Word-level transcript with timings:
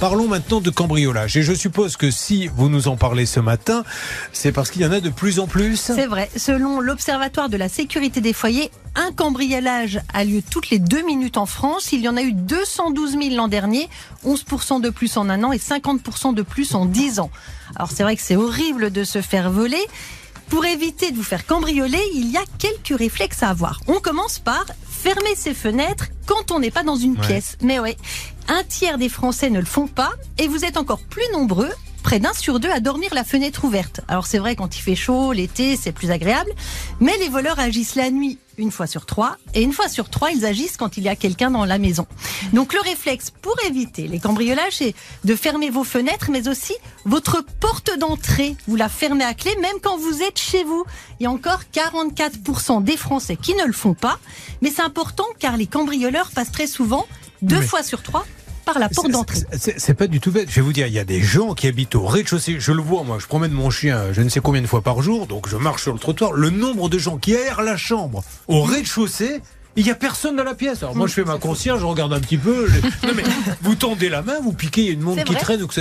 Parlons 0.00 0.28
maintenant 0.28 0.60
de 0.60 0.70
cambriolage. 0.70 1.36
Et 1.36 1.42
je 1.42 1.52
suppose 1.52 1.96
que 1.96 2.12
si 2.12 2.46
vous 2.46 2.68
nous 2.68 2.86
en 2.86 2.96
parlez 2.96 3.26
ce 3.26 3.40
matin, 3.40 3.82
c'est 4.32 4.52
parce 4.52 4.70
qu'il 4.70 4.82
y 4.82 4.86
en 4.86 4.92
a 4.92 5.00
de 5.00 5.10
plus 5.10 5.40
en 5.40 5.48
plus. 5.48 5.76
C'est 5.76 6.06
vrai. 6.06 6.30
Selon 6.36 6.80
l'Observatoire 6.80 7.48
de 7.48 7.56
la 7.56 7.68
sécurité 7.68 8.20
des 8.20 8.32
foyers, 8.32 8.70
un 8.94 9.10
cambriolage 9.10 10.00
a 10.14 10.24
lieu 10.24 10.40
toutes 10.48 10.70
les 10.70 10.78
deux 10.78 11.02
minutes 11.02 11.36
en 11.36 11.46
France. 11.46 11.90
Il 11.90 12.00
y 12.00 12.08
en 12.08 12.16
a 12.16 12.22
eu 12.22 12.32
212 12.32 13.18
000 13.20 13.34
l'an 13.34 13.48
dernier, 13.48 13.88
11% 14.24 14.80
de 14.80 14.90
plus 14.90 15.16
en 15.16 15.28
un 15.28 15.42
an 15.42 15.50
et 15.50 15.58
50% 15.58 16.32
de 16.32 16.42
plus 16.42 16.76
en 16.76 16.86
10 16.86 17.18
ans. 17.18 17.30
Alors 17.74 17.90
c'est 17.90 18.04
vrai 18.04 18.14
que 18.14 18.22
c'est 18.22 18.36
horrible 18.36 18.92
de 18.92 19.02
se 19.02 19.20
faire 19.20 19.50
voler. 19.50 19.84
Pour 20.48 20.64
éviter 20.64 21.10
de 21.10 21.16
vous 21.16 21.24
faire 21.24 21.44
cambrioler, 21.44 22.00
il 22.14 22.30
y 22.30 22.36
a 22.36 22.44
quelques 22.58 22.98
réflexes 22.98 23.42
à 23.42 23.48
avoir. 23.48 23.80
On 23.88 24.00
commence 24.00 24.38
par 24.38 24.64
fermer 24.98 25.36
ses 25.36 25.54
fenêtres 25.54 26.06
quand 26.26 26.50
on 26.50 26.58
n'est 26.58 26.72
pas 26.72 26.82
dans 26.82 26.96
une 26.96 27.16
pièce. 27.16 27.56
Mais 27.62 27.78
ouais, 27.78 27.96
un 28.48 28.64
tiers 28.64 28.98
des 28.98 29.08
Français 29.08 29.48
ne 29.48 29.60
le 29.60 29.66
font 29.66 29.86
pas 29.86 30.12
et 30.38 30.48
vous 30.48 30.64
êtes 30.64 30.76
encore 30.76 31.00
plus 31.00 31.24
nombreux 31.32 31.70
près 32.08 32.20
d'un 32.20 32.32
sur 32.32 32.58
deux 32.58 32.70
à 32.70 32.80
dormir 32.80 33.12
la 33.12 33.22
fenêtre 33.22 33.64
ouverte. 33.64 34.00
Alors 34.08 34.26
c'est 34.26 34.38
vrai 34.38 34.56
quand 34.56 34.78
il 34.78 34.80
fait 34.80 34.94
chaud, 34.94 35.34
l'été, 35.34 35.76
c'est 35.76 35.92
plus 35.92 36.10
agréable, 36.10 36.50
mais 37.00 37.14
les 37.18 37.28
voleurs 37.28 37.58
agissent 37.58 37.96
la 37.96 38.10
nuit 38.10 38.38
une 38.56 38.70
fois 38.70 38.86
sur 38.86 39.04
trois, 39.04 39.36
et 39.52 39.60
une 39.60 39.74
fois 39.74 39.90
sur 39.90 40.08
trois, 40.08 40.30
ils 40.30 40.46
agissent 40.46 40.78
quand 40.78 40.96
il 40.96 41.02
y 41.04 41.10
a 41.10 41.16
quelqu'un 41.16 41.50
dans 41.50 41.66
la 41.66 41.76
maison. 41.76 42.06
Donc 42.54 42.72
le 42.72 42.80
réflexe 42.80 43.30
pour 43.30 43.54
éviter 43.66 44.08
les 44.08 44.20
cambriolages, 44.20 44.76
c'est 44.76 44.94
de 45.24 45.36
fermer 45.36 45.68
vos 45.68 45.84
fenêtres, 45.84 46.30
mais 46.30 46.48
aussi 46.48 46.72
votre 47.04 47.44
porte 47.60 47.90
d'entrée. 47.98 48.56
Vous 48.66 48.76
la 48.76 48.88
fermez 48.88 49.24
à 49.24 49.34
clé, 49.34 49.54
même 49.60 49.76
quand 49.82 49.98
vous 49.98 50.22
êtes 50.22 50.38
chez 50.38 50.64
vous. 50.64 50.86
Il 51.20 51.24
y 51.24 51.26
a 51.26 51.30
encore 51.30 51.60
44% 51.74 52.82
des 52.82 52.96
Français 52.96 53.36
qui 53.36 53.54
ne 53.54 53.66
le 53.66 53.74
font 53.74 53.92
pas, 53.92 54.18
mais 54.62 54.70
c'est 54.70 54.80
important 54.80 55.26
car 55.38 55.58
les 55.58 55.66
cambrioleurs 55.66 56.30
passent 56.30 56.52
très 56.52 56.66
souvent 56.68 57.06
deux 57.42 57.60
fois 57.60 57.82
sur 57.82 58.02
trois 58.02 58.24
par 58.72 58.78
la 58.78 58.88
porte 58.88 59.10
d'entrée. 59.10 59.40
C'est 59.52 59.94
pas 59.94 60.06
du 60.06 60.20
tout 60.20 60.30
bête. 60.30 60.50
Je 60.50 60.56
vais 60.56 60.60
vous 60.60 60.72
dire, 60.72 60.86
il 60.86 60.92
y 60.92 60.98
a 60.98 61.04
des 61.04 61.22
gens 61.22 61.54
qui 61.54 61.66
habitent 61.66 61.94
au 61.94 62.04
rez-de-chaussée. 62.04 62.56
Je 62.58 62.72
le 62.72 62.82
vois, 62.82 63.02
moi, 63.02 63.18
je 63.18 63.26
promène 63.26 63.52
mon 63.52 63.70
chien 63.70 64.12
je 64.12 64.22
ne 64.22 64.28
sais 64.28 64.40
combien 64.40 64.60
de 64.60 64.66
fois 64.66 64.82
par 64.82 65.00
jour, 65.02 65.26
donc 65.26 65.48
je 65.48 65.56
marche 65.56 65.82
sur 65.82 65.92
le 65.92 65.98
trottoir. 65.98 66.32
Le 66.32 66.50
nombre 66.50 66.88
de 66.88 66.98
gens 66.98 67.16
qui 67.16 67.32
aèrent 67.32 67.62
la 67.62 67.76
chambre 67.76 68.22
au 68.46 68.62
rez-de-chaussée, 68.62 69.40
il 69.76 69.84
n'y 69.84 69.90
a 69.90 69.94
personne 69.94 70.36
dans 70.36 70.44
la 70.44 70.54
pièce. 70.54 70.82
Alors 70.82 70.96
moi, 70.96 71.06
je 71.06 71.12
fais 71.12 71.24
ma 71.24 71.38
concierge, 71.38 71.80
je 71.80 71.86
regarde 71.86 72.12
un 72.12 72.20
petit 72.20 72.36
peu. 72.38 72.68
Non, 73.04 73.12
mais 73.14 73.22
vous 73.62 73.74
tendez 73.74 74.08
la 74.08 74.22
main, 74.22 74.34
vous 74.42 74.52
piquez, 74.52 74.82
il 74.82 74.86
y 74.86 74.90
a 74.90 74.92
une 74.92 75.00
montre 75.00 75.22
qui 75.24 75.34
traîne. 75.36 75.60
Donc 75.60 75.72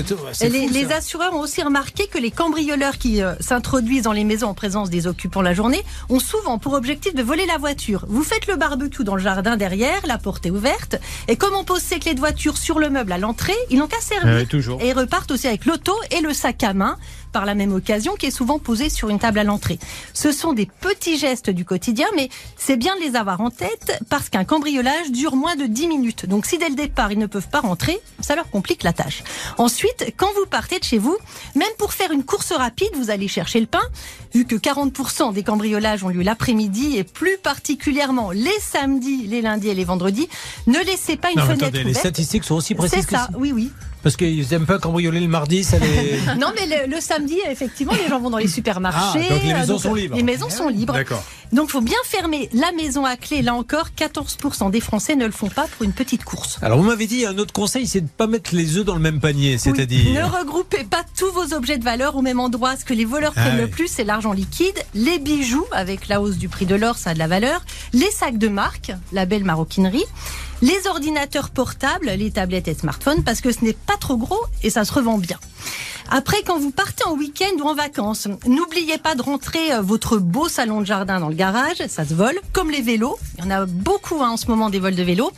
les, 0.42 0.68
les 0.68 0.92
assureurs 0.92 1.34
ont 1.34 1.40
aussi 1.40 1.62
remarqué 1.62 2.08
que 2.08 2.18
les 2.18 2.32
cambrioleurs 2.32 2.98
qui 2.98 3.22
euh, 3.22 3.34
s'introduisent 3.40 4.04
dans 4.04 4.12
les 4.12 4.24
maisons 4.24 4.48
en 4.48 4.54
présence 4.54 4.90
des 4.90 5.08
occupants 5.08 5.42
la 5.42 5.54
journée 5.54 5.84
ont 6.10 6.20
souvent 6.20 6.60
pour 6.60 6.74
objectif 6.74 7.16
de 7.16 7.24
voler 7.24 7.46
la 7.46 7.58
voiture. 7.58 8.06
Vous 8.08 8.24
faites 8.24 8.48
le 8.48 8.56
barbecue 8.56 9.04
dans 9.04 9.16
le 9.16 9.22
jardin 9.22 9.58
derrière, 9.58 10.00
la 10.06 10.18
porte 10.18 10.46
est 10.46 10.52
ouverte, 10.52 10.98
et 11.28 11.36
comme 11.36 11.56
on 11.56 11.64
pose 11.64 11.82
ses 11.82 12.00
clés 12.00 12.14
de 12.14 12.20
voiture 12.20 12.58
sur 12.58 12.80
le 12.80 12.90
meuble 12.90 13.12
à 13.12 13.18
l'entrée, 13.18 13.56
ils 13.70 13.78
n'ont 13.80 13.88
qu'à 13.88 14.02
servir. 14.02 14.48
toujours. 14.48 14.82
Et 14.82 14.90
ils 14.90 14.94
repartent 14.94 15.32
aussi 15.32 15.48
avec 15.48 15.66
l'auto 15.66 15.94
et 16.12 16.22
le 16.22 16.34
sac 16.34 16.64
à 16.64 16.74
main 16.74 16.98
par 17.32 17.46
la 17.46 17.56
même 17.56 17.74
occasion 17.74 18.16
qui 18.16 18.28
est 18.28 18.32
souvent 18.32 18.60
posé 18.60 18.90
sur 18.90 19.10
une 19.10 19.20
table 19.20 19.40
à 19.40 19.44
l'entrée. 19.44 19.80
Ce 20.14 20.32
sont 20.32 20.54
des 20.54 20.66
petits 20.66 21.18
gestes 21.18 21.50
du 21.50 21.66
quotidien, 21.66 22.08
mais 22.16 22.30
c'est 22.58 22.78
bien 22.78 22.96
de 22.96 23.02
les 23.02 23.16
avoir 23.16 23.42
en 23.42 23.50
tête 23.50 24.02
parce 24.10 24.30
qu'un 24.30 24.44
cambriolage 24.44 25.12
dure 25.12 25.36
moins 25.36 25.56
de 25.56 25.66
10 25.66 25.88
minutes. 25.88 26.26
Donc 26.26 26.46
si 26.46 26.58
dès 26.58 26.70
le 26.70 26.76
départ 26.76 27.12
ils 27.12 27.20
ne 27.20 27.26
peuvent 27.26 27.50
pas 27.50 27.62
rentrer, 27.62 28.00
ça 28.20 28.36
leur 28.36 28.50
complique 28.50 28.84
la 28.84 28.94
tâche. 28.94 29.24
Ensuite, 29.58 30.14
quand 30.18 30.32
vous 30.36 30.46
partez 30.46 30.80
de 30.80 30.84
chez 30.84 30.98
vous, 30.98 31.18
même 31.56 31.68
pour 31.78 31.94
faire 31.94 32.12
une 32.12 32.24
course 32.24 32.52
rapide, 32.52 32.90
vous 32.96 33.10
allez 33.10 33.28
chercher 33.28 33.60
le 33.60 33.66
pain, 33.68 33.84
vu 34.34 34.46
que 34.46 34.56
40% 34.56 35.34
des 35.34 35.44
cambriolages 35.44 36.04
ont 36.04 36.10
lieu 36.10 36.22
l'après-midi 36.22 36.98
et 36.98 37.04
plus 37.04 37.38
particulièrement 37.42 38.32
les 38.32 38.60
samedis, 38.60 39.28
les 39.28 39.42
lundis 39.42 39.70
et 39.70 39.76
les 39.76 39.86
vendredis, 39.86 40.28
ne 40.68 40.80
laissez 40.80 41.18
pas 41.18 41.32
une 41.32 41.40
fenêtre 41.40 41.64
attendez, 41.64 41.80
ouverte. 41.80 41.88
Les 41.88 41.94
statistiques 41.94 42.44
sont 42.44 42.56
aussi 42.56 42.76
précises. 42.76 43.06
C'est 43.08 43.16
ça, 43.16 43.30
oui, 43.38 43.52
oui. 43.54 43.72
Parce 44.08 44.16
qu'ils 44.16 44.48
n'aiment 44.52 44.66
pas 44.66 44.80
cambrioler 44.80 45.20
le 45.20 45.28
mardi, 45.28 45.66
ça 45.66 45.78
les... 45.80 46.22
Non, 46.40 46.54
mais 46.56 46.66
le, 46.66 46.96
le, 46.96 47.02
samedi, 47.02 47.40
effectivement, 47.52 47.92
les 47.92 48.08
gens 48.08 48.22
vont 48.22 48.30
dans 48.30 48.38
les 48.38 48.48
supermarchés. 48.48 49.20
Ah, 49.30 49.34
donc 49.34 49.44
les 49.44 49.54
maisons 49.54 49.78
sont 49.78 49.94
libres. 49.94 50.16
Les 50.16 50.24
maisons 50.24 50.50
sont 50.50 50.70
libres. 50.70 50.94
D'accord. 50.94 51.22
Donc, 51.52 51.68
il 51.68 51.72
faut 51.74 51.82
bien 51.82 51.98
fermer 52.06 52.48
la 52.54 52.72
maison 52.72 53.04
à 53.04 53.18
clé. 53.18 53.42
Là 53.42 53.54
encore, 53.54 53.90
14% 53.98 54.72
des 54.72 54.80
Français 54.80 55.18
ne 55.18 55.26
le 55.26 55.34
font 55.34 55.50
pas 55.50 55.68
pour 55.68 55.84
une 55.84 55.92
petite 55.92 56.24
course. 56.24 56.58
Alors, 56.62 56.78
vous 56.78 56.86
m'avez 56.86 57.06
dit, 57.06 57.26
un 57.26 57.38
autre 57.38 57.52
conseil, 57.52 57.86
c'est 57.86 58.00
de 58.00 58.06
ne 58.06 58.10
pas 58.10 58.28
mettre 58.28 58.56
les 58.56 58.78
œufs 58.78 58.86
dans 58.86 58.96
le 58.96 59.02
même 59.02 59.20
panier, 59.20 59.58
c'est-à-dire... 59.58 60.06
Oui. 60.06 60.14
Ne 60.14 60.24
regroupez 60.24 60.86
pas 60.86 61.04
tous 61.18 61.32
vos 61.34 61.54
objets 61.54 61.78
de 61.78 61.84
valeur 61.84 62.16
au 62.16 62.22
même 62.22 62.40
endroit. 62.40 62.78
Ce 62.78 62.86
que 62.86 62.94
les 62.94 63.04
voleurs 63.04 63.34
Ah 63.36 63.42
prennent 63.42 63.56
oui. 63.56 63.64
le 63.64 63.68
plus, 63.68 63.90
c'est 63.90 64.06
l'argent 64.06 64.32
liquide, 64.32 64.80
les 64.96 65.20
bijoux, 65.20 65.66
avec 65.74 66.08
la 66.08 66.22
hausse 66.22 66.38
du 66.38 66.48
prix 66.48 66.66
de 66.66 66.76
l'or, 66.76 66.98
ça 66.98 67.10
a 67.10 67.14
de 67.14 67.20
la 67.20 67.28
valeur, 67.28 67.66
les 67.92 68.10
sacs 68.12 68.38
de 68.38 68.48
marque, 68.48 68.94
la 69.12 69.26
belle 69.26 69.44
maroquinerie, 69.44 70.06
les 70.62 70.88
ordinateurs 70.88 71.50
portables, 71.50 72.08
les 72.08 72.32
tablettes 72.32 72.68
et 72.68 72.74
smartphones, 72.74 73.24
parce 73.24 73.42
que 73.42 73.52
ce 73.52 73.64
n'est 73.64 73.74
pas 73.74 73.98
trop 73.98 74.18
gros 74.18 74.44
et 74.64 74.70
ça 74.70 74.86
se 74.86 74.94
revend 74.94 75.18
bien. 75.18 75.40
Après, 76.10 76.42
quand 76.46 76.58
vous 76.58 76.72
partez 76.72 77.04
en 77.04 77.16
week-end 77.16 77.52
ou 77.60 77.68
en 77.68 77.76
vacances, 77.76 78.28
n'oubliez 78.46 78.98
pas 78.98 79.16
de 79.16 79.22
rentrer 79.22 79.74
euh, 79.74 79.82
votre 79.82 80.18
beau 80.18 80.48
salon 80.48 80.80
de 80.80 80.86
jardin 80.86 81.20
dans 81.20 81.28
le 81.28 81.36
garage, 81.36 81.86
ça 81.90 82.06
se 82.06 82.14
vole, 82.14 82.40
comme 82.54 82.72
les 82.72 82.82
vélos. 82.82 83.18
Il 83.38 83.44
y 83.44 83.48
en 83.48 83.52
a 83.52 83.66
beaucoup 83.66 84.24
hein, 84.24 84.32
en 84.32 84.38
ce 84.38 84.48
moment 84.48 84.70
des 84.70 84.80
vols 84.80 84.96
de 84.96 85.04
vélos. 85.04 85.32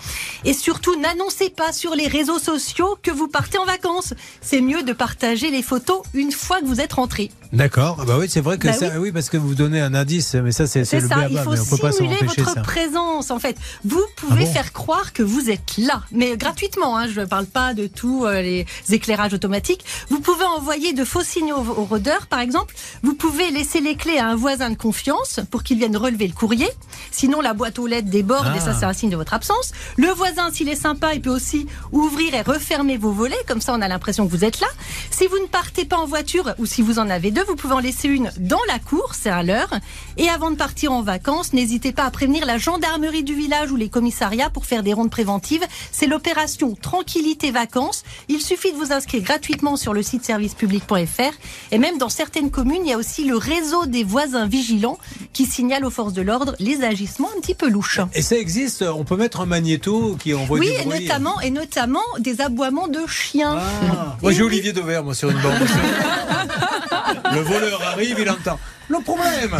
Et 0.45 0.53
surtout, 0.53 0.95
n'annoncez 0.99 1.49
pas 1.49 1.73
sur 1.73 1.95
les 1.95 2.07
réseaux 2.07 2.39
sociaux 2.39 2.97
que 3.03 3.11
vous 3.11 3.27
partez 3.27 3.57
en 3.57 3.65
vacances. 3.65 4.13
C'est 4.41 4.61
mieux 4.61 4.83
de 4.83 4.93
partager 4.93 5.51
les 5.51 5.61
photos 5.61 6.01
une 6.13 6.31
fois 6.31 6.61
que 6.61 6.65
vous 6.65 6.79
êtes 6.79 6.93
rentré. 6.93 7.31
D'accord. 7.51 7.97
Ah 8.01 8.05
Bah 8.05 8.15
oui, 8.19 8.27
c'est 8.29 8.41
vrai 8.41 8.57
que 8.57 8.67
Bah 8.67 8.73
ça, 8.73 8.87
oui. 8.93 8.97
oui. 8.99 9.11
parce 9.11 9.29
que 9.29 9.35
vous 9.37 9.55
donnez 9.55 9.81
un 9.81 9.93
indice, 9.95 10.35
mais 10.35 10.51
ça, 10.51 10.67
c'est 10.67 10.79
le 10.81 10.85
ça, 10.85 10.97
il 11.29 11.37
faut 11.39 11.51
mais 11.51 11.59
on 11.59 11.65
peut 11.65 11.77
pas 11.77 11.91
s'en 11.91 11.97
simuler 11.97 12.15
empêcher 12.21 12.41
votre 12.43 12.53
ça. 12.55 12.61
présence. 12.61 13.31
En 13.31 13.39
fait, 13.39 13.57
vous 13.83 14.03
pouvez 14.15 14.43
Ah 14.43 14.45
bon 14.45 14.53
faire 14.53 14.71
croire 14.71 15.11
que 15.13 15.23
vous 15.23 15.49
êtes 15.49 15.77
là, 15.77 16.03
mais 16.11 16.37
gratuitement. 16.37 16.95
Hein, 16.97 17.07
je 17.07 17.19
ne 17.21 17.25
parle 17.25 17.47
pas 17.47 17.73
de 17.73 17.87
tous 17.87 18.25
euh, 18.25 18.41
les 18.41 18.65
éclairages 18.91 19.33
automatiques. 19.33 19.83
Vous 20.09 20.19
pouvez 20.19 20.45
envoyer 20.45 20.93
de 20.93 21.03
faux 21.03 21.23
signaux 21.23 21.57
aux 21.57 21.85
rôdeurs, 21.85 22.27
par 22.27 22.39
exemple. 22.39 22.75
Vous 23.03 23.15
pouvez 23.15 23.49
laisser 23.51 23.81
les 23.81 23.95
clés 23.95 24.19
à 24.19 24.27
un 24.27 24.35
voisin 24.35 24.69
de 24.69 24.77
confiance 24.77 25.39
pour 25.51 25.63
qu'il 25.63 25.79
vienne 25.79 25.97
relever 25.97 26.27
le 26.27 26.33
courrier. 26.33 26.69
Sinon, 27.11 27.41
la 27.41 27.53
boîte 27.53 27.79
aux 27.79 27.87
lettres 27.89 28.09
déborde 28.09 28.47
et 28.55 28.59
ça, 28.59 28.71
Ah. 28.71 28.77
c'est 28.79 28.85
un 28.85 28.93
signe 28.93 29.09
de 29.09 29.17
votre 29.17 29.33
absence. 29.33 29.71
Le 29.97 30.07
voisin, 30.09 30.49
s'il 30.51 30.69
est 30.69 30.75
sympa, 30.75 31.13
il 31.13 31.21
peut 31.21 31.29
aussi 31.29 31.67
ouvrir 31.91 32.33
et 32.35 32.41
refermer 32.41 32.97
vos 32.97 33.11
volets. 33.11 33.35
Comme 33.47 33.59
ça, 33.61 33.73
on 33.73 33.81
a 33.81 33.87
l'impression 33.87 34.25
que 34.25 34.31
vous 34.31 34.45
êtes 34.45 34.59
là. 34.61 34.67
Si 35.11 35.27
vous 35.27 35.39
ne 35.39 35.47
partez 35.47 35.83
pas 35.85 35.97
en 35.97 36.05
voiture 36.05 36.53
ou 36.59 36.65
si 36.65 36.81
vous 36.81 36.99
en 36.99 37.09
avez 37.09 37.31
deux, 37.31 37.43
vous 37.43 37.55
pouvez 37.55 37.73
en 37.73 37.79
laisser 37.79 38.07
une 38.07 38.31
dans 38.37 38.59
la 38.67 38.79
cour, 38.79 39.11
c'est 39.13 39.29
à 39.29 39.43
l'heure. 39.43 39.73
Et 40.17 40.29
avant 40.29 40.51
de 40.51 40.55
partir 40.55 40.91
en 40.91 41.01
vacances, 41.01 41.51
n'hésitez 41.53 41.91
pas 41.91 42.03
à 42.05 42.11
prévenir 42.11 42.45
la 42.45 42.57
gendarmerie 42.57 43.23
du 43.23 43.33
village 43.33 43.71
ou 43.71 43.75
les 43.75 43.89
commissariats 43.89 44.49
pour 44.49 44.65
faire 44.65 44.83
des 44.83 44.93
rondes 44.93 45.11
préventives. 45.11 45.65
C'est 45.91 46.07
l'opération 46.07 46.75
Tranquillité 46.81 47.51
Vacances. 47.51 48.03
Il 48.27 48.41
suffit 48.41 48.71
de 48.71 48.77
vous 48.77 48.93
inscrire 48.93 49.23
gratuitement 49.23 49.75
sur 49.75 49.93
le 49.93 50.03
site 50.03 50.23
servicepublic.fr. 50.25 51.33
Et 51.71 51.77
même 51.77 51.97
dans 51.97 52.09
certaines 52.09 52.51
communes, 52.51 52.81
il 52.85 52.89
y 52.89 52.93
a 52.93 52.97
aussi 52.97 53.25
le 53.25 53.37
réseau 53.37 53.85
des 53.85 54.03
voisins 54.03 54.45
vigilants 54.47 54.97
qui 55.33 55.45
signale 55.45 55.85
aux 55.85 55.89
forces 55.89 56.13
de 56.13 56.21
l'ordre 56.21 56.55
les 56.59 56.83
agissements 56.83 57.29
un 57.35 57.41
petit 57.41 57.55
peu 57.55 57.69
Et 58.13 58.21
ça 58.21 58.35
existe, 58.37 58.83
on 58.83 59.03
peut 59.03 59.15
mettre 59.15 59.41
un 59.41 59.45
magnéto 59.45 60.15
qui 60.19 60.33
envoie 60.33 60.59
Oui, 60.59 60.67
du 60.67 60.73
et 60.73 60.85
bruit. 60.85 61.01
notamment, 61.01 61.39
et 61.41 61.49
notamment 61.51 62.03
des 62.19 62.41
aboiements 62.41 62.87
de 62.87 63.05
chiens. 63.07 63.57
Ah. 63.59 64.17
Moi, 64.21 64.31
j'ai 64.31 64.41
oui. 64.41 64.47
Olivier 64.47 64.73
Dauvert, 64.73 65.03
moi, 65.03 65.13
sur 65.13 65.29
une 65.29 65.39
bande. 65.39 65.53
le 67.33 67.39
voleur 67.41 67.81
arrive, 67.93 68.17
il 68.19 68.29
entend. 68.29 68.59
Le 68.89 68.99
problème, 69.01 69.51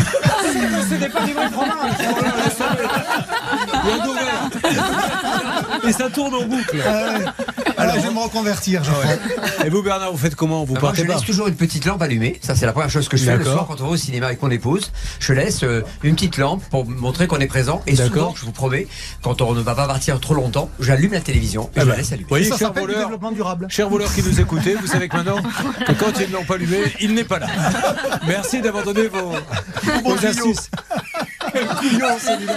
c'est 0.89 0.97
que 0.97 1.25
des 1.25 1.33
pas 1.33 1.49
fromage. 1.49 1.93
Il 3.83 3.89
y 3.89 3.93
a 3.93 4.05
Dauvert. 4.05 4.49
Et 5.87 5.91
ça 5.93 6.09
tourne 6.09 6.33
en 6.33 6.43
boucle. 6.45 6.83
Alors, 7.79 7.95
je 7.95 8.01
vais 8.07 8.13
me 8.13 8.19
reconvertir, 8.19 8.83
je 8.83 8.91
crois. 8.91 9.05
Et 9.65 9.69
vous, 9.69 9.81
Bernard, 9.81 10.11
vous 10.11 10.17
faites 10.17 10.35
comment 10.35 10.63
Vous 10.65 10.75
Ah, 10.77 10.81
moi, 10.81 10.93
je 10.95 11.03
pas 11.03 11.13
laisse 11.13 11.23
toujours 11.23 11.47
une 11.47 11.55
petite 11.55 11.85
lampe 11.85 12.01
allumée. 12.01 12.39
Ça, 12.41 12.55
c'est 12.55 12.65
la 12.65 12.73
première 12.73 12.89
chose 12.89 13.07
que 13.07 13.17
je 13.17 13.23
fais 13.25 13.37
le 13.37 13.45
soir 13.45 13.65
quand 13.67 13.79
on 13.81 13.85
va 13.85 13.89
au 13.91 13.97
cinéma 13.97 14.27
avec 14.27 14.41
mon 14.41 14.49
épouse. 14.51 14.91
Je 15.19 15.33
laisse 15.33 15.63
euh, 15.63 15.81
une 16.03 16.15
petite 16.15 16.37
lampe 16.37 16.63
pour 16.69 16.85
montrer 16.85 17.27
qu'on 17.27 17.39
est 17.39 17.47
présent. 17.47 17.81
Et 17.87 17.93
D'accord. 17.93 18.13
souvent, 18.13 18.35
je 18.35 18.45
vous 18.45 18.51
promets, 18.51 18.87
quand 19.21 19.41
on 19.41 19.53
ne 19.53 19.61
va 19.61 19.75
pas 19.75 19.87
partir 19.87 20.19
trop 20.19 20.33
longtemps, 20.33 20.69
j'allume 20.79 21.13
la 21.13 21.21
télévision 21.21 21.69
et 21.75 21.79
Ah 21.79 21.81
je 21.81 21.85
bah, 21.85 21.91
la 21.91 21.97
laisse 21.97 22.11
allumée. 22.11 22.23
vous 22.23 22.29
voyez, 22.29 22.45
ça 22.45 22.57
cher 22.57 22.73
voleur, 22.73 22.99
développement 22.99 23.31
durable. 23.31 23.67
Cher 23.69 23.89
voleur 23.89 24.13
qui 24.13 24.23
nous 24.23 24.39
écoutez, 24.39 24.75
vous 24.75 24.87
savez 24.87 25.07
que 25.07 25.17
maintenant, 25.17 25.41
que 25.85 25.91
quand 25.93 26.11
ils 26.19 26.27
ne 26.29 26.33
l'ont 26.33 26.45
pas 26.45 26.55
allumé, 26.55 26.77
il 26.99 27.13
n'est 27.13 27.23
pas 27.23 27.39
là. 27.39 27.47
Merci 28.27 28.61
d'avoir 28.61 28.83
donné 28.83 29.07
vos, 29.07 29.31
vos 30.03 30.25
astuces. 30.25 30.69
Quel 31.51 31.65
couillon, 31.67 32.07
celui-là. 32.19 32.53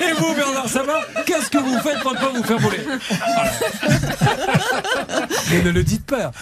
Et 0.00 0.12
vous, 0.12 0.34
Bernard, 0.34 0.66
va 0.66 1.22
Qu'est-ce 1.26 1.50
que 1.50 1.58
vous 1.58 1.78
faites 1.80 2.00
pour 2.00 2.12
ne 2.12 2.18
pas 2.18 2.28
vous 2.34 2.42
faire 2.42 2.58
voler 2.58 2.80
Voilà. 3.08 3.52
Mais 5.50 5.62
ne 5.62 5.70
le 5.70 5.82
dites 5.82 6.04
pas. 6.06 6.32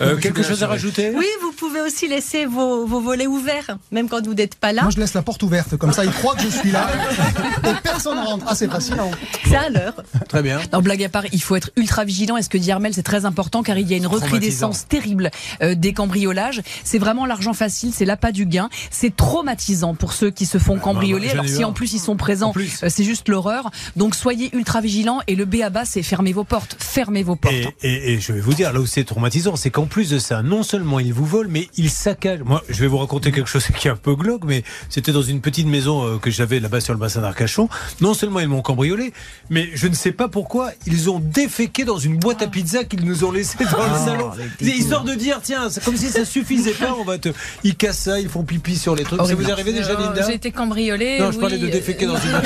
Euh, 0.00 0.16
quelque 0.16 0.42
chose 0.42 0.62
à 0.62 0.66
rajouter? 0.68 1.12
Oui, 1.14 1.26
vous 1.40 1.52
pouvez 1.68 1.80
aussi 1.80 2.08
laisser 2.08 2.46
vos, 2.46 2.86
vos 2.86 3.00
volets 3.00 3.26
ouverts, 3.26 3.78
même 3.90 4.08
quand 4.08 4.24
vous 4.24 4.34
n'êtes 4.34 4.54
pas 4.54 4.72
là. 4.72 4.82
Moi, 4.82 4.90
je 4.90 5.00
laisse 5.00 5.14
la 5.14 5.22
porte 5.22 5.42
ouverte, 5.42 5.76
comme 5.76 5.92
ça, 5.92 6.04
il 6.04 6.12
croit 6.12 6.34
que 6.34 6.42
je 6.42 6.48
suis 6.48 6.70
là. 6.70 6.88
Et 7.64 7.74
personne 7.82 8.18
rentre. 8.18 8.44
Ah, 8.48 8.54
c'est 8.54 8.68
fascinant. 8.68 9.10
C'est 9.44 9.56
à 9.56 9.68
l'heure. 9.68 9.94
Très 10.28 10.42
bien. 10.42 10.60
Non, 10.72 10.80
blague 10.80 11.02
à 11.02 11.08
part, 11.08 11.24
il 11.32 11.42
faut 11.42 11.56
être 11.56 11.70
ultra 11.76 12.04
vigilant. 12.04 12.36
Et 12.36 12.42
ce 12.42 12.48
que 12.48 12.58
dit 12.58 12.70
Armel, 12.70 12.94
c'est 12.94 13.02
très 13.02 13.24
important 13.24 13.62
car 13.62 13.78
il 13.78 13.88
y 13.88 13.94
a 13.94 13.96
une 13.96 14.06
recrudescence 14.06 14.86
terrible 14.88 15.30
euh, 15.62 15.74
des 15.74 15.92
cambriolages. 15.92 16.62
C'est 16.84 16.98
vraiment 16.98 17.26
l'argent 17.26 17.52
facile, 17.52 17.92
c'est 17.94 18.04
l'appât 18.04 18.32
du 18.32 18.46
gain. 18.46 18.68
C'est 18.90 19.14
traumatisant 19.14 19.94
pour 19.94 20.12
ceux 20.12 20.30
qui 20.30 20.46
se 20.46 20.58
font 20.58 20.78
cambrioler. 20.78 21.28
bah, 21.28 21.32
j'en 21.36 21.42
ai 21.42 21.46
Alors 21.46 21.56
si 21.56 21.64
en 21.64 21.72
plus 21.72 21.92
ils 21.92 22.00
sont 22.00 22.16
présents. 22.16 22.52
Euh, 22.56 22.88
c'est 22.88 23.04
juste 23.04 23.28
l'horreur. 23.28 23.70
Donc 23.96 24.14
soyez 24.14 24.54
ultra 24.54 24.80
vigilants 24.80 25.20
et 25.26 25.34
le 25.34 25.44
B 25.44 25.56
à 25.62 25.70
bas, 25.70 25.84
c'est 25.84 26.02
fermez 26.02 26.32
vos 26.32 26.44
portes. 26.44 26.76
Fermez 26.78 27.22
vos 27.22 27.36
portes. 27.36 27.54
Et, 27.82 28.14
et, 28.14 28.20
je 28.20 28.32
vais 28.32 28.40
vous 28.40 28.54
dire, 28.54 28.72
là 28.72 28.80
où 28.80 28.86
c'est 28.86 29.04
traumatisant, 29.04 29.56
c'est 29.56 29.70
qu'en 29.70 29.86
plus 29.86 30.10
de 30.10 30.18
ça, 30.18 30.42
non 30.42 30.62
seulement 30.62 31.00
ils 31.00 31.12
vous 31.12 31.26
volent, 31.26 31.50
mais 31.54 31.68
ils 31.76 31.88
saccagent. 31.88 32.40
Moi, 32.40 32.64
je 32.68 32.80
vais 32.80 32.88
vous 32.88 32.98
raconter 32.98 33.30
quelque 33.30 33.48
chose 33.48 33.64
qui 33.78 33.86
est 33.86 33.90
un 33.90 33.96
peu 33.96 34.16
glauque, 34.16 34.42
mais 34.44 34.64
c'était 34.88 35.12
dans 35.12 35.22
une 35.22 35.40
petite 35.40 35.68
maison 35.68 36.04
euh, 36.04 36.18
que 36.18 36.28
j'avais 36.28 36.58
là-bas 36.58 36.80
sur 36.80 36.92
le 36.92 36.98
bassin 36.98 37.20
d'Arcachon. 37.20 37.68
Non 38.00 38.12
seulement 38.12 38.40
ils 38.40 38.48
m'ont 38.48 38.60
cambriolé, 38.60 39.12
mais 39.50 39.68
je 39.74 39.86
ne 39.86 39.94
sais 39.94 40.10
pas 40.10 40.26
pourquoi, 40.26 40.72
ils 40.86 41.08
ont 41.10 41.20
déféqué 41.20 41.84
dans 41.84 41.96
une 41.96 42.18
boîte 42.18 42.42
à 42.42 42.48
pizza 42.48 42.82
qu'ils 42.82 43.04
nous 43.04 43.22
ont 43.22 43.30
laissé 43.30 43.56
dans 43.58 43.78
le 43.78 43.92
ah, 43.94 44.04
salon. 44.04 44.30
Histoire 44.60 45.04
de 45.04 45.14
dire, 45.14 45.38
tiens, 45.40 45.70
c'est 45.70 45.84
comme 45.84 45.96
si 45.96 46.08
ça 46.08 46.24
suffisait 46.24 46.72
pas, 46.72 46.92
on 46.98 47.04
va 47.04 47.18
te. 47.18 47.28
Ils 47.62 47.76
cassent 47.76 48.00
ça, 48.00 48.18
ils 48.18 48.28
font 48.28 48.42
pipi 48.42 48.76
sur 48.76 48.96
les 48.96 49.04
trucs. 49.04 49.24
Ça 49.24 49.36
vous 49.36 49.48
est 49.48 49.52
arrivé 49.52 49.72
déjà, 49.72 49.92
euh, 49.92 50.08
Linda 50.08 50.26
J'ai 50.26 50.34
été 50.34 50.50
cambriolé. 50.50 51.20
Non, 51.20 51.30
je 51.30 51.38
parlais 51.38 51.58
de 51.58 51.68
déféquer 51.68 52.06
dans 52.06 52.16
une 52.16 52.32
boîte 52.32 52.42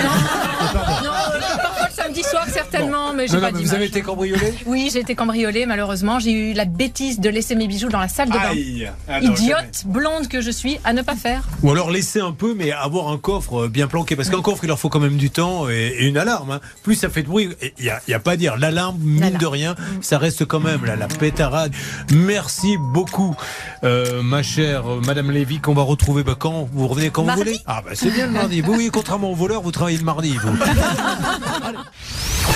certainement, 2.58 3.12
mais 3.14 3.26
j'ai 3.28 3.40
pas 3.40 3.50
Vous 3.50 3.75
avez 3.75 3.87
été 3.87 4.02
cambriolé 4.02 4.55
Oui, 4.66 4.90
j'ai 4.93 5.00
été 5.00 5.14
cambriolé 5.14 5.66
malheureusement. 5.66 6.19
J'ai 6.19 6.32
eu 6.32 6.52
la 6.52 6.64
bêtise 6.64 7.20
de 7.20 7.28
laisser 7.28 7.55
mes 7.55 7.66
bijoux 7.66 7.88
dans 7.88 8.00
la 8.00 8.08
salle 8.08 8.28
de 8.28 8.34
bain. 8.34 8.90
Ah 9.08 9.20
Idiote, 9.20 9.84
blonde 9.87 10.28
que 10.28 10.40
je 10.40 10.50
suis, 10.50 10.78
à 10.84 10.93
ne 10.93 11.02
pas 11.02 11.16
faire. 11.16 11.43
Ou 11.62 11.70
alors 11.70 11.90
laisser 11.90 12.20
un 12.20 12.32
peu, 12.32 12.55
mais 12.55 12.72
avoir 12.72 13.08
un 13.08 13.19
coffre 13.19 13.64
euh, 13.64 13.69
bien 13.69 13.87
planqué. 13.87 14.16
Parce 14.16 14.31
qu'un 14.31 14.43
coffre, 14.43 14.64
il 14.64 14.69
leur 14.69 14.78
faut 14.78 14.88
quand 14.88 15.00
même 15.00 15.16
du 15.16 15.31
temps 15.31 15.69
et, 15.69 15.96
une 16.00 16.16
alarme. 16.16 16.52
Hein. 16.52 16.60
Plus 16.82 16.94
ça 16.94 17.08
fait 17.08 17.22
de 17.22 17.28
bruit, 17.28 17.50
il 17.78 17.84
n'y 17.84 17.90
a, 17.90 18.16
a, 18.16 18.19
pas 18.19 18.32
à 18.32 18.37
dire. 18.37 18.56
L'alarme, 18.56 18.99
mine 19.00 19.38
de 19.38 19.46
rien, 19.46 19.75
ça 20.00 20.19
reste 20.19 20.44
quand 20.44 20.60
même 20.60 20.84
là, 20.84 20.96
la 20.96 21.08
pétarade. 21.08 21.72
Merci 22.12 22.76
beaucoup, 22.93 23.37
euh, 23.84 24.22
ma 24.22 24.43
chère 24.43 24.90
euh, 24.90 25.00
Madame 25.06 25.31
Lévy, 25.31 25.60
qu'on 25.60 25.75
va 25.75 25.82
retrouver 25.82 26.22
bah, 26.22 26.37
quand 26.38 26.69
Vous 26.72 26.88
revenez 26.88 27.10
quand 27.10 27.25
vous 27.25 27.37
voulez 27.37 27.58
Ah, 27.66 27.82
bah 27.84 27.93
c'est 27.94 28.10
bien 28.10 28.26
le 28.26 28.32
mardi. 28.32 28.62
Oui, 28.66 28.75
oui, 28.78 28.90
contrairement 28.93 29.31
aux 29.31 29.37
voleurs, 29.37 29.62
vous 29.62 29.72
travaillez 29.72 29.99
le 29.99 30.05
mardi. 30.05 30.37
Vous. 30.37 30.56